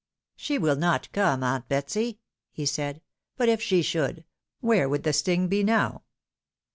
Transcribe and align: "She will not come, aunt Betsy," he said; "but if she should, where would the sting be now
"She 0.35 0.57
will 0.57 0.77
not 0.77 1.11
come, 1.11 1.43
aunt 1.43 1.69
Betsy," 1.69 2.17
he 2.51 2.65
said; 2.65 3.03
"but 3.37 3.49
if 3.49 3.61
she 3.61 3.83
should, 3.83 4.25
where 4.59 4.89
would 4.89 5.03
the 5.03 5.13
sting 5.13 5.47
be 5.47 5.63
now 5.63 6.01